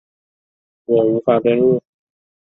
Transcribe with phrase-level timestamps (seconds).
[0.85, 1.79] 我无法登入